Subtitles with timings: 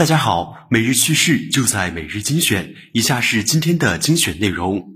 [0.00, 2.74] 大家好，每日趋势就在每日精选。
[2.94, 4.94] 以下是今天的精选内容。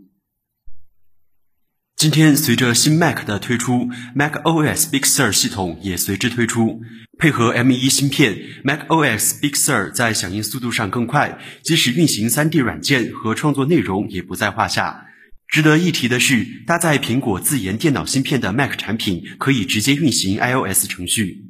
[1.95, 6.81] 今天随着新 Mac 的推出，Mac OS Big Sur 系统也随之推出，
[7.19, 15.09] 配合 M1 芯片，Mac OS Big Sur 在响应速度上更快，即使运行 3D 软件和创作内容也不在话下。
[15.49, 21.44] 值得一提的是，搭载苹果自研电脑芯片的 Mac 产品可以直接运行 iOS 程序。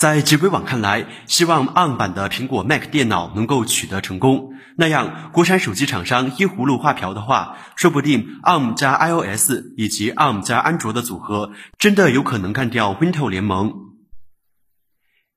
[0.00, 4.54] 在极微网看来，希望 ARM 版的苹果 Mac 电脑能够取得成功。
[4.78, 13.74] 那样，国产手机厂商依葫芦画瓢的话，说不定 ARM 加 iOS 以及 ARM 加安卓的组合，真的有可能干掉 Windows 联盟。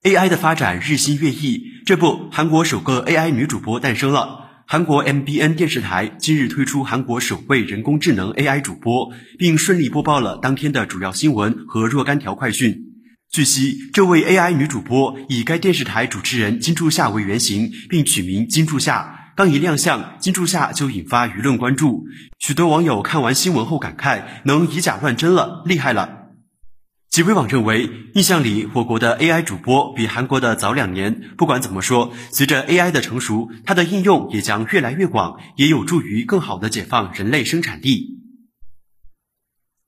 [0.03, 4.63] AI 的发展日新月异，这不，韩国首个 AI 女主播诞生了。
[4.65, 12.92] 韩国 MBN 电视台今日推出韩国首位人工智能 AI 主播，并顺利播报了当天的主要新闻和若干条快讯。
[13.33, 19.31] 据悉，这位 AI 女主播以该电视台主持人金柱夏为原型，并取名金柱夏。
[19.35, 22.05] 刚一亮相，金柱夏就引发舆论关注。
[22.37, 26.27] 许多网友看完新闻后感慨：“能以假乱真了，厉害了！”
[27.09, 31.19] 极微网认为，印象里我国的 AI 主播比韩国的早两年。
[31.35, 38.19] 不管怎么说，随着 AI 的成熟，它的应用也将越来越广，也有助于更好的解放人类生产力。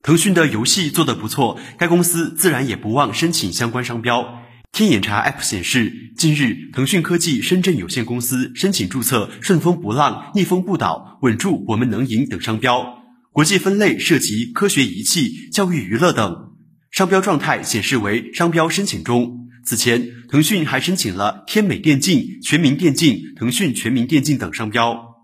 [0.05, 4.43] 腾讯的游戏做得不错，该公司自然也不忘申请相关商标。
[4.71, 12.99] 天眼查 App 显示，近日腾讯科技深圳有限公司申请注册“顺风不浪、逆风不倒、稳住我们能赢”等商标，
[13.31, 16.51] 国际分类涉及科学仪器、教育娱乐等，
[16.91, 19.47] 商标状态显示为商标申请中。
[19.63, 25.14] 此前，腾讯还申请了“天美电竞”“全民电竞”“腾讯全民电竞”等商标。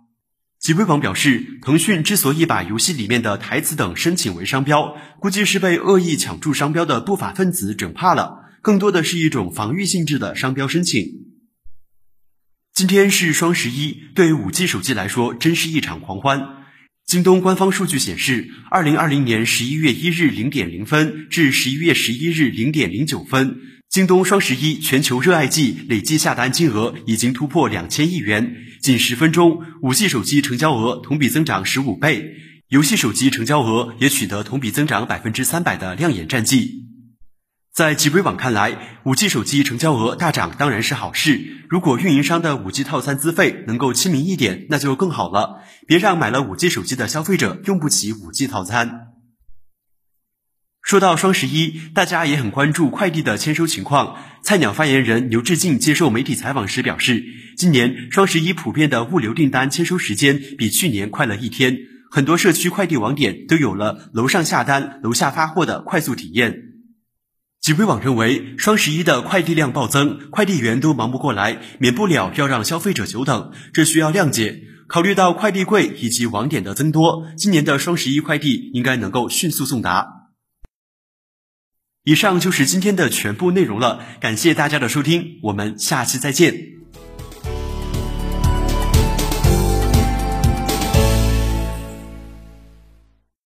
[0.62, 11.03] 极微网表示，腾讯之所以把游戏里面的台词等申请为商标，估计是被恶意抢注商标的不法分子整怕了，更多的是一种防御性质的商标申请。
[12.76, 16.40] 今天是双十一，对五 G 手机来说，真是一场狂欢。
[17.08, 23.58] 京东官方数据显示，二零二零年十一月一日零点零分至十一月十一日零点零九分。
[23.91, 32.38] 京东双十一全球热爱季累计下单金额已经突破两千亿元，仅十分钟，五 G 手机成交额同比增长十五倍，
[32.69, 36.85] 游戏手机成交额也取得同比增长百分之三百的亮眼战绩。
[37.74, 49.10] 在极微网看来，五 G 手机成交额大涨当然是好事，如果运营商的五 G 套餐资费能够亲民一点，那就更好了，别让买了五 G 手机的消费者用不起五 G 套餐。
[50.91, 54.18] 说到双十一，大家也很关注快递的签收情况。
[54.44, 57.24] 菜鸟发言人牛志静接受媒体采访时表示，
[57.56, 61.78] 今年双十一普遍的物流订单签收时间比去年快了一天，
[62.12, 66.57] 很多社区快递网点都有了楼上下单、楼下发货的快速体验。
[67.62, 74.63] 极微网认为，双十一的快递量暴增，快递员都忙不过来，免不了要让消费者久等，这需要谅解。
[74.90, 80.21] 考虑到快递柜以及网点的增多，今年的双十一快递应该能够迅速送达。
[82.03, 86.81] 以上就是今天的全部内容了，感谢大家的收听，我们下期再见。